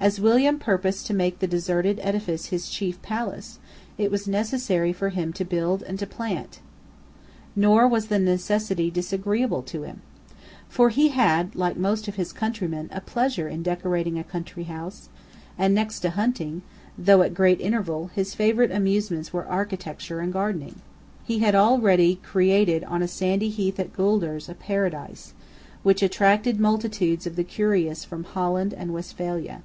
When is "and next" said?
15.56-16.00